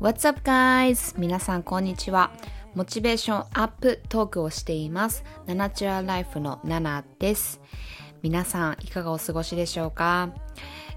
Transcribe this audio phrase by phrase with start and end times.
[0.00, 1.14] What's up guys?
[1.20, 2.30] 皆さんこんにちは。
[2.74, 5.22] モチベーションアップトークをしています。
[5.44, 7.60] ナナチュラルライフのナナです。
[8.22, 10.30] 皆さんいかがお過ごしでしょうか？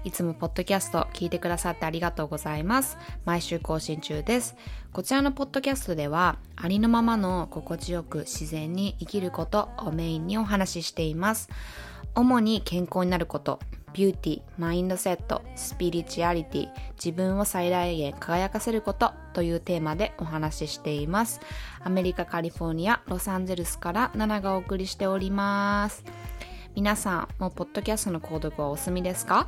[0.04, 2.96] いつもポッドキャスト聞いてくださってありがとうございます。
[3.26, 4.56] 毎週更新中です。
[4.94, 11.50] こちらのポッドキャストではありのままの心地よく自然に生きることをメインにお話ししています。
[12.14, 13.60] 主に健康になること、
[13.94, 21.40] ビューティー、マインドセット、スピリチュアリティ、自分を最大限輝かせることというテーマでお話ししています。
[21.80, 26.04] アメリカ、カリフォルニア、ロサンゼルスからナナがお送りしております。
[26.74, 29.46] 皆さん、もうポッドキャストの購読はお済みですか？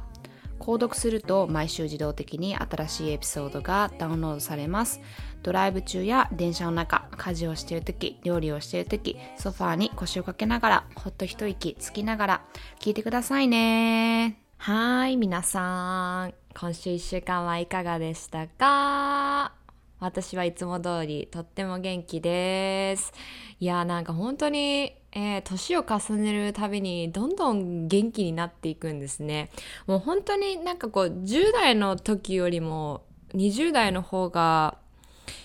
[0.60, 5.00] 購読すると毎週自動的に新しいエピソードがダウンロードされます。
[5.42, 12.44] ドライブ中や電車の中、家事をしている時、料理をしている時、ソファーに腰をかけながら、ほっと一息つきながら、
[12.80, 14.38] 聞いてくださいね。
[14.58, 16.34] はい、皆さん。
[16.54, 19.52] 今週1週間はいかがでしたか？
[19.98, 23.12] 私はいつも通りとっても元気です。
[23.60, 29.50] いや、なんか本当に、えー、年を重ねるたびにどんどん元気になっていくんですね。
[29.86, 34.76] もう本当になんかこう10代の時よりも20代の方が、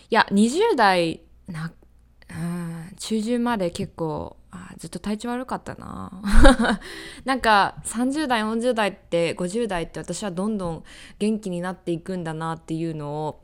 [0.10, 1.72] いや、20代な、
[2.30, 6.22] うん、中旬まで結構あずっと体調悪かったな。
[7.24, 10.84] なんか30代40代って50代って私はどんどん
[11.20, 13.40] 元気になっていくんだなっていうのを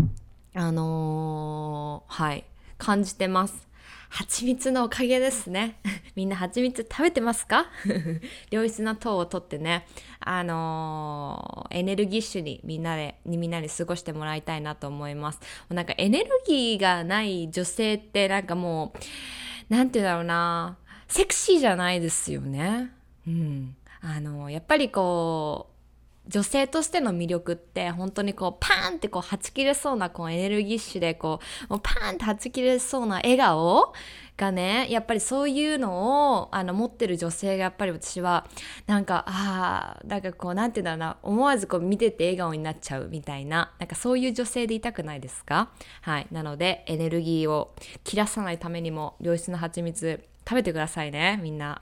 [0.54, 2.46] あのー、はい
[2.78, 3.67] 感じてます。
[4.10, 5.80] 蜂蜜のおかげですね。
[6.16, 7.68] みんな蜂蜜食べてますか？
[8.52, 9.86] 良質な糖をとってね、
[10.20, 15.40] あのー、エネルギッシュにみんなで、みんなに過ごしてもらいたいなと思います。
[15.70, 18.94] なんかエネルギーがない女性ってなんかも
[19.70, 22.92] う、なんて言うだろうな、セクシーじゃないですよね。
[23.28, 23.76] うん。
[24.02, 25.77] あの、やっぱりこう、
[26.28, 31.40] 女性としての魅力って本当にこうパーンってこうはち切れそうなこうエネルギッシュでこ
[31.70, 33.94] うもうパーンってはち切れそうな笑顔
[34.36, 38.46] がねやっぱりそういうのをあの持ってる女性がやっぱり私は
[38.86, 45.70] なんかああなんかこうなんて言うんだろうな思わずこう見てて笑顔になっちゃうみたいななんかそういう女性でいたくないですか？
[46.02, 46.28] はい。
[46.32, 47.74] なのでエネルギーを
[48.04, 51.78] 切らさないためにも良質な蜂蜜食べてくださいね、みんな。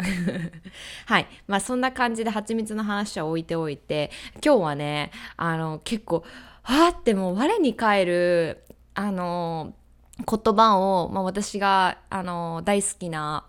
[1.06, 1.28] はい。
[1.46, 4.10] まあそんな感じで蜂蜜の話は置いておいて、
[4.44, 6.24] 今日はね、あの、結構、
[6.64, 8.66] はーってもう我に返る、
[8.96, 9.76] あの、
[10.18, 13.46] 言葉を、まあ私が、あの、大好きな、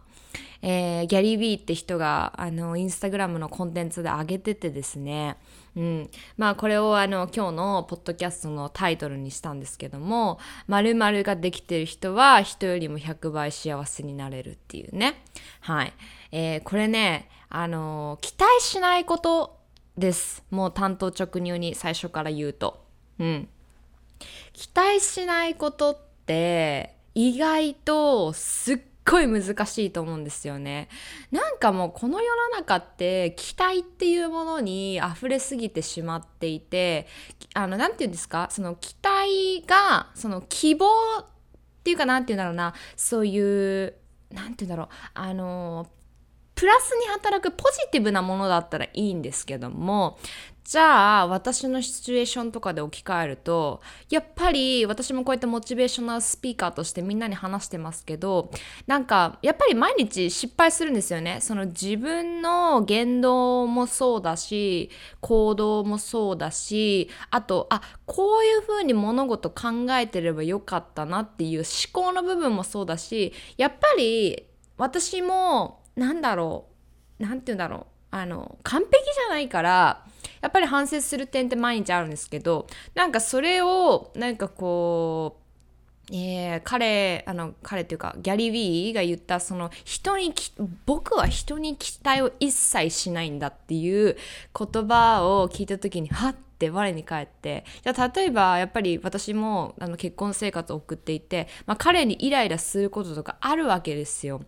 [0.60, 5.38] えー、ギャリー・ビーって人が、あの、インスタグラムのコンテンツで上げててですね、
[5.76, 6.10] うん。
[6.36, 15.22] まあこれをあの今日のポッドキャストのタイトルにしたんですけども、〇〇ができてる人は人よりも100倍幸せになれるっていうね。
[15.60, 15.92] はい。
[16.32, 19.58] えー、これね、あの期待しないこと
[19.96, 20.42] です。
[20.50, 22.84] もう担当直入に最初から言うと。
[23.18, 23.48] うん。
[24.54, 30.88] 期待しないことって意外とすっごい難しいと思うんですよね。
[31.30, 37.06] なんかもうこの世の中って期待っていうものに溢れすぎてしまっていて、
[37.54, 38.48] あの、なんて言うんですか？
[38.50, 40.86] その期待が、その希望
[41.20, 41.24] っ
[41.84, 43.38] ていうかなんて言うんだろうな、そうい
[43.84, 43.94] う、
[44.30, 45.86] なんて言うんだろう、あの、
[46.54, 50.18] プラスに働くポジティブなものだったらいいんですけども
[50.66, 58.50] じゃあ私のシチュエーションとかで置き換えるとやっぱり私もこうやってモチベーショナルスピーカーとしてみんなに話してますけど
[58.88, 61.38] なんかやっぱり毎日失敗するんですよね。
[61.40, 64.90] その自分の言動もそうだし
[65.20, 76.66] 行動もそうだしあとあこういうふうに物事考えてればよかったなっていう思考の部分もそうだしやっぱり私もなんだろ
[77.20, 80.05] うなんて言うんだろうあの完璧じゃないから
[80.40, 85.46] やっぱり反省する点って毎日あるんですけどなんかそれをなんかこう
[86.12, 90.32] えー、彼あの彼というかギャリー・ウィーが言ったその人に
[90.84, 94.16] 僕は人に期待を一切しないんだっていう
[94.56, 104.40] 言葉を聞いた時にはっって我に返ってじゃあ例えばやっぱり私もあの結婚生活を送っていて、まあ、彼にイライラすることとかあるわけですよ。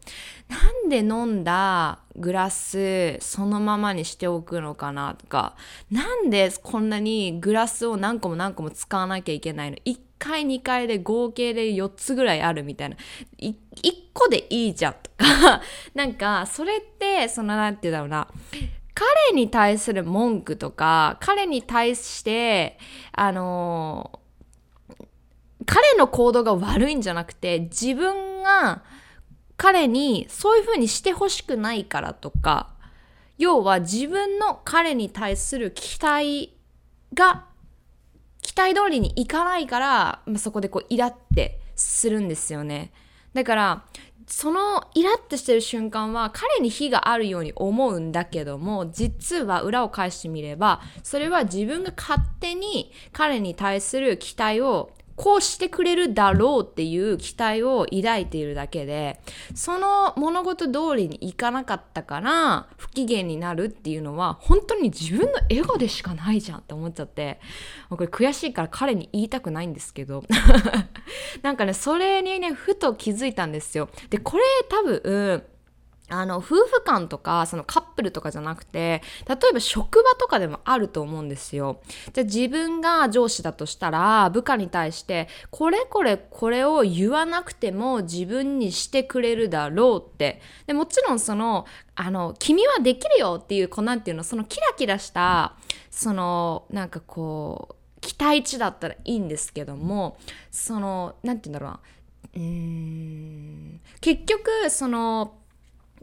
[0.49, 0.57] な
[0.87, 5.55] んで飲んだグラスそのままにしておくのかなとか
[5.91, 12.97] なんでこんなにグラスを何個も何個も使わなきゃいけないの？1回2回で合計で4つぐらいあるみたいな。
[13.39, 13.55] 1
[14.15, 15.61] 個でいいじゃんとか。
[15.95, 18.29] なんかそれってその何て言うんだろうな。
[18.99, 22.81] 彼に対する文句とか、彼に対して、
[23.13, 24.19] あの
[25.67, 28.83] 彼の行動が悪いんじゃなくて、自分が
[29.57, 32.75] 彼にそういう風にしてほしくないからとか、
[33.39, 36.59] 要は自分の彼に対する期待
[37.15, 37.47] が、
[38.43, 42.91] 期待通りにいかないから、ま、そこでこうイラってするんですよね。
[43.33, 43.85] だから
[44.29, 59.21] そのイラッとしてる瞬間は彼に非があるように思うんだけども実は裏を返してみればそれは自分が勝手に彼に対する期待をこうしてくれるだろうっていう期待を抱いているだけで
[59.53, 67.41] その物事通りにいかなかったから不機嫌になるっていうのは本当に自分のエゴでしかないじゃんって思っちゃって
[67.91, 70.23] これ悔しいから彼に言いたくないんですけど。
[71.43, 73.89] なんかねそれにねふと気づいたんですよ。
[74.11, 75.45] でこれ多分
[76.11, 81.81] あの、夫婦間とか、そのカップルとかじゃなくて、例えば職場とかでもあると思うんですよ。
[82.13, 90.41] じゃあ自分が上司だとしたら、部下に対して、これこれこれを言わなくても自分にしてくれるだろうって。
[90.67, 95.57] でもちろんその、あの、君はできるよっていう、こうなんていうの、そのキラキラした、
[95.91, 100.17] その、なんかこう、期待値だったらいいんですけども、
[100.51, 101.81] その、なんて言うんだろうな。
[102.35, 105.38] うーん結局その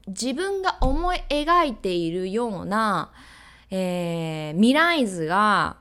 [0.07, 3.11] 自分が思い描いているような、
[3.71, 5.77] えー、未来図が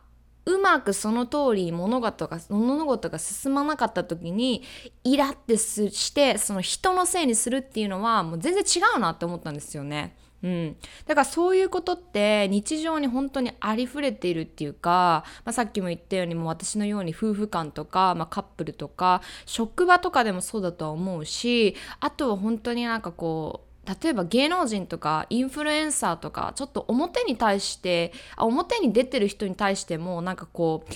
[0.47, 4.63] うまくその通り物事が物事が進まなかった時に
[5.03, 10.17] イラってしてその人のせいにするっていうのはもう全然違うなって思ったんですよね。
[10.43, 30.93] うん、だからそういうことって日常に本当にありふれているっていうか、まあ、さっきも言ったようにもう私のように夫婦間とか、まあ、カップルとか職場とかでもそうだとは思うしあとは本当になんかこう例えば芸能人とかインフルエンサーとかちょっと表に対して表に出てる人に対してもなんかこう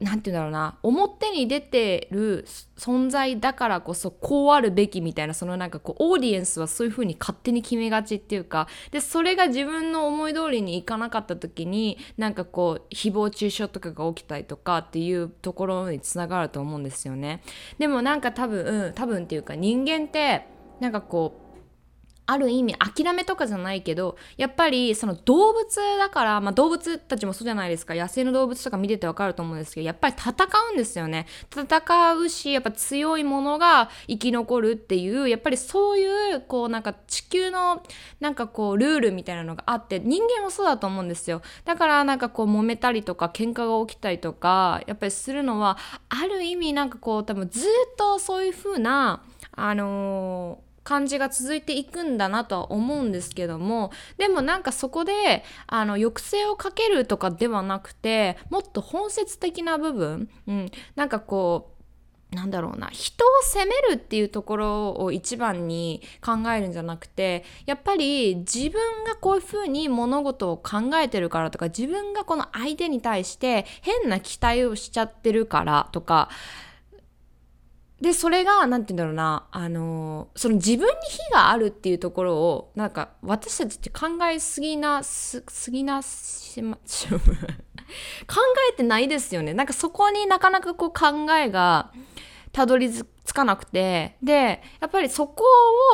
[0.00, 2.46] 何て言うんだろうな表に出てる
[2.78, 17.42] 存在だからこそこうあるべきみたいなそのなんかこうオーディエンスはそういう風に勝手に決めがちっていうかでそれが自分の思い通りにいかなかった時になんかこう誹謗中傷とかが起きたりとかっていうところにつながると思うんですよね。
[17.78, 20.46] でもなんか多分、うん、多分っていうか人間って
[20.80, 21.49] なんかこう
[22.30, 25.66] ある意味諦めとかじゃないけどやっぱりその動物
[25.98, 27.92] だから、まあ、動物たちもそうじゃないですか。
[27.94, 31.26] 野生の動物とか見ててわかると思うんですけどやっぱり戦うんですよね。
[31.50, 37.82] 戦うしやっぱ強いものが生き残るっていうやっぱりそういうこうなんか地球の
[38.20, 41.42] なんかこうルールみたいなのがあって人間もそうだと思うんですよ。
[41.64, 45.78] だからなんかこう揉めたりとか喧嘩が起きたりとかやっぱりするのは
[46.08, 61.80] ある意味なんかこう多分ずっとそういう風なあのー感じが続いていくんだなとは思うんですけどもでもなんかそこであの抑制をかけるとかではなくてもっと本質的な部分、うん、なんかこう
[62.34, 76.28] なんだろうな人を責めるっていうところを一番に考えるんじゃなくてやっぱり自分がこういうふうに物事を考えてるからとか自分がこの相手に対して変な期待をしちゃってるからとか
[78.00, 86.78] で、それが、なんて言うんだろうな、あのその自分に非があるっていうところを、なんか、私たちって考えすぎな、す、すぎなしま、
[88.26, 88.40] 考
[88.72, 89.52] えてないですよね。
[89.52, 91.92] なんかそこになかなかこう考えが
[92.52, 95.44] たどり着かなくて、で、やっぱりそこ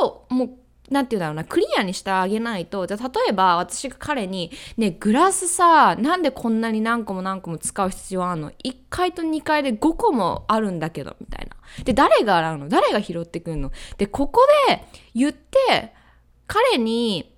[0.01, 0.49] をもう
[0.89, 11.55] なんて言うんだろうな、クリアにしてあげないと、じゃ例えば私が彼に、ね、グラスさ、なんでこんなに何個も何個も使う必要あるの ?1 階と2階で5個もあるんだけど、みたいな。
[11.83, 12.69] で、誰が洗うの？
[12.69, 13.71] 誰が拾ってくるの？
[13.97, 15.93] で、ここで言って、
[16.47, 17.33] 彼に、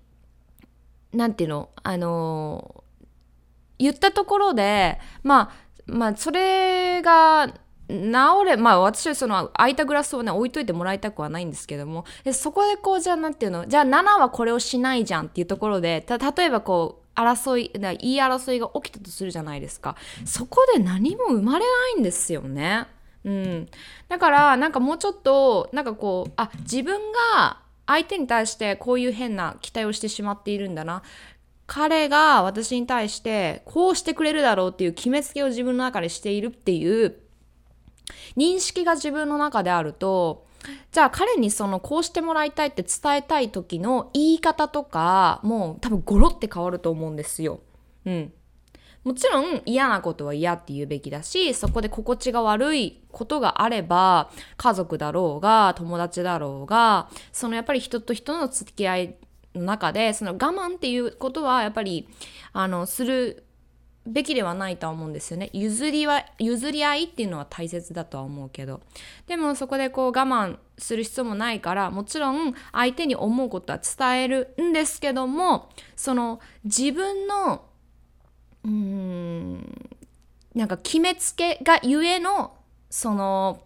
[1.11, 1.69] なんていうの？
[1.81, 2.83] あの
[3.79, 7.51] 言ったところで、まあ、まあ、それが、
[7.89, 12.05] 治れまあ私はその空いたグラスをね置いといてもらいたくはないんですけども。
[12.23, 13.65] でそこでこうじゃあなんていうの？
[13.65, 19.95] じゃあ7はこれをしないじゃんっていうところで例えばこう争い言い争いが起きたとするじゃないですか。
[20.23, 22.85] そこで何も生まれないんですよね。
[23.25, 23.67] うん、
[24.07, 26.99] だからなんかもうちょっとなんかこうあ自分
[27.35, 31.01] が相手に対してこういう変な期待をしてしまっているんだな。
[31.65, 37.15] 彼が私に対してこうしてくれるだろうっていう決めつけを自分の中でしているっていう
[38.37, 40.47] 認識が自分の中であると
[40.91, 47.61] じゃあ彼にそのこうしてもらいたいって伝えたい時の言い方とかもう多分ゴロって変わると思うんですよ。
[48.05, 48.33] うん。
[49.03, 59.15] もちろん嫌なことは嫌って言うべきだしそこで心地が悪いことがあれば家族だろうが友達だろうがそのやっぱり人と人の付き合い
[59.55, 62.09] の中でその我慢っていうことはやっぱり
[62.51, 63.45] あのする
[64.05, 65.49] べきではないとは思うんですよね。
[65.53, 68.81] 譲りは譲り合いっていうのは大切だとは思うけど。
[69.27, 77.65] でもそこでこう我慢する必要もないからもちろん相手に思うことは伝えるんですけどもその自分の
[78.63, 79.89] うーん
[80.55, 82.55] なんか決めつけがゆえの
[82.89, 83.61] その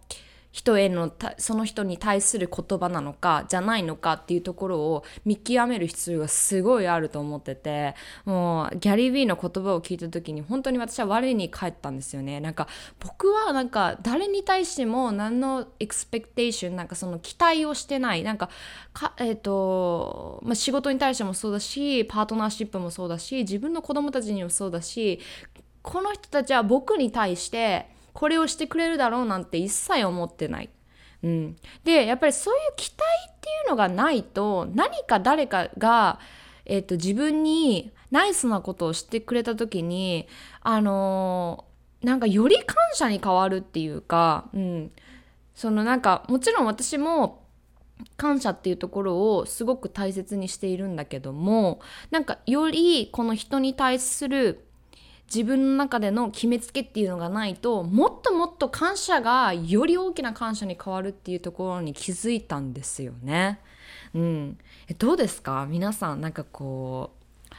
[0.54, 12.38] 人へのその人に対する言葉なのかじゃないのかっていうところを見極める必要がすごいあると思っててもうギャリー・ビーの言葉を聞いた時に本当に私は我に返ったんですよね。
[12.38, 12.68] なんか
[13.00, 18.22] 僕はなんか誰に対しても何のエクスペクテーションなんかその期待をしてない。
[18.22, 18.48] なんか
[18.92, 25.18] かえっ、ー、と、まあ、仕事に対してもそうだしパートナーシップもそうだし自分の子供たちにもそうだし
[25.82, 30.70] この人たちは僕に対してこれをしてくれるだろうなんて一切思ってない。
[31.22, 36.20] うん、でやっぱりそういう期待っていうのがないと何か誰かが、
[36.66, 40.28] えーと、自分にナイスなことをしてくれた時に
[40.60, 44.92] あのー、なんかより感謝に変わるっていうか、うん、
[45.54, 47.42] そのなんかもちろん私も
[48.16, 51.80] 感謝っていうところをすごく大切にしているんだけども
[52.10, 54.63] なんかよりこの人に対する
[55.34, 63.60] 自分の中での決めつけっていうのがないともっともっと感謝がより大きな感謝に変わるっていうところに気づいたんですよね。
[64.14, 65.66] うん、えどうですか？
[65.68, 67.10] 皆さんなんかこ
[67.50, 67.54] う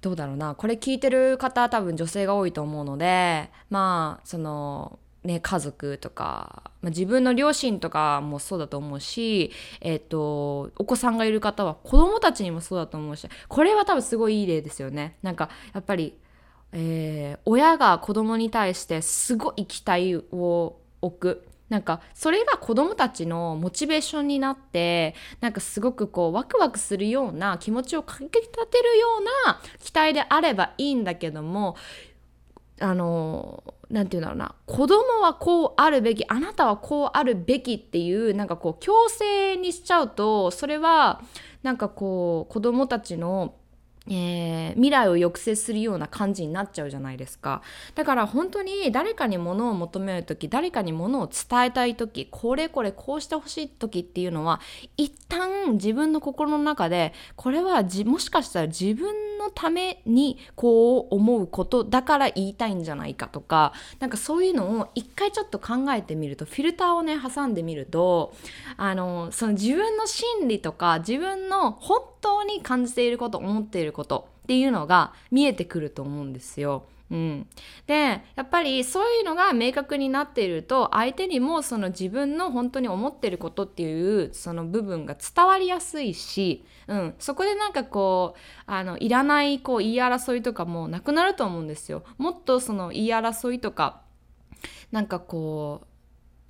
[0.00, 0.54] どうだろうな？
[0.54, 15.18] これ聞いてる方多分女性が多いと思うのでまあそのね、家族とか、まあ、自分の両親とかもそうだと思うし、えーと、お子さんがいる方は子供たちにもそうだと思うしこれは多分すごいいい例ですよね。
[15.20, 16.16] なんかやっぱり
[16.72, 21.46] えー、親が子供に対してすごい期待を置く。
[21.68, 31.76] なんかそれが子供たちのモチベーションになってなんかすごくこうワクワクするような気持ちをかき立てるような期待であればいいんだけども
[32.80, 41.22] あの何て言うんだろうな子供はこうあるべきあなたはこうあるべきっていうなんかこう強制にしちゃうとそれは
[41.62, 43.54] なんかこう子供たちの
[44.08, 47.62] えー、未来を抑制するような感じになっちゃうじゃないですか。
[47.94, 54.60] だから本当に誰かに物を求める時誰かに物を伝えたい時これこれこうしてほしい時っていうのは
[54.96, 68.34] 一旦自分の心の中でこれはもしかしたら自分のためにこう思うことだから言いたいんじゃないかとかなんかそういうのを一回ちょっと考えてみるとフィルターをね挟んでみると
[68.76, 76.84] あのその自分の心理とか自分の本当に感じていること思っていることっていうのが見えてくると思うんですよ。
[77.10, 77.46] うん、
[77.88, 92.04] でやっぱりそういうのが明確になっていると相手にもその自分の本当に思ってることっていうその部分が伝わりやすいし、うん、そこでなんかこうあのいらないこう言い争いとかもなくなると思うんですよ。
[92.16, 94.02] もっとその言い争いとか
[94.92, 95.89] なんかこう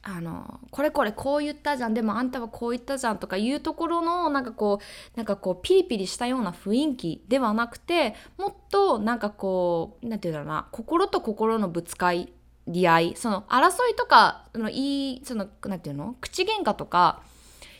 [0.02, 17.20] あのこれこれこう言ったじゃんでもあんたはこう言ったじゃんとかいうところのなんかこうなんかこうピリピリしたような雰囲気ではなくてもっとなんかこうなんていうんだろうな心と心のぶつかり合いその争いとかのいいそのなんていうの口喧嘩とか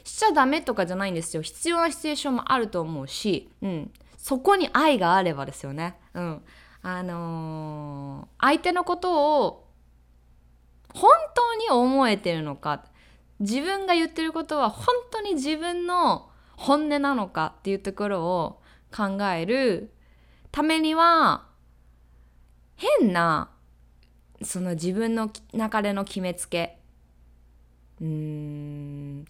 [0.05, 1.43] しちゃダメとかじゃないんですよ。
[1.43, 5.97] 必要なシチュエーションもあると思うし、うん、そこに愛があればですよね。
[6.15, 6.43] うん。
[6.83, 9.70] あのー、相手のことを
[11.75, 12.85] 思えてるのか。
[13.41, 18.61] 自分が言ってることは本当に自分の本音なのかっていうところを
[18.95, 19.93] 考える
[20.50, 21.47] ためには
[22.77, 23.50] 変な
[24.43, 26.79] その自分の中での決めつけ。
[28.00, 29.25] うーん。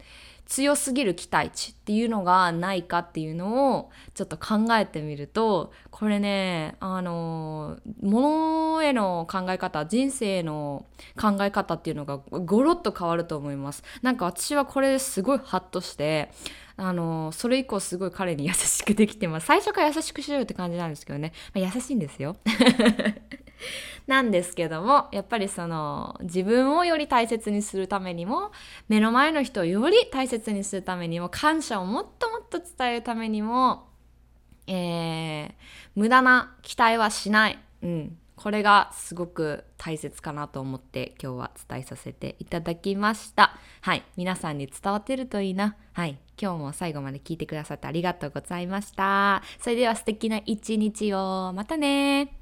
[0.50, 13.84] 強すぎる期待値っていうのがないかっていうのをちょっと考えてみるとこれねあの物への考え方人生の考え方っていうのがゴロッと変わると思います。
[14.02, 16.32] なんか私はこれすごいハッとして
[16.76, 19.46] あのそれ以降すごい彼に優しくできてます。
[19.46, 22.36] 最初から優しくしろよって感じなんですけどね、まあ、優しいんですよ。
[24.06, 28.52] なんですけどもやっぱりその自分をより大切にするためにも
[28.88, 33.88] 目の前の人をより大切にするためにも感謝をもっともっと伝えるためにも、
[34.66, 35.52] えー、
[35.94, 43.58] 無駄な期待はしない、うん、これがすごく大切かなと思って今日は伝えさせていただきました。
[43.82, 44.02] はい。
[44.16, 45.76] 皆さんに伝わってるといいな。
[45.92, 46.18] はい。
[46.40, 49.42] 今日も最後まで聞いてくださってありがとうございました。
[49.58, 51.52] それでは素敵な一日を。
[51.54, 52.32] またね